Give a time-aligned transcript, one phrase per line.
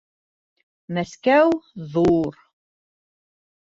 [0.99, 1.45] Мәскәү
[1.95, 2.43] ҙур...